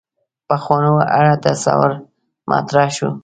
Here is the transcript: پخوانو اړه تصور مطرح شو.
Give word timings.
پخوانو 0.47 0.93
اړه 1.17 1.33
تصور 1.45 1.91
مطرح 2.49 2.87
شو. 2.97 3.09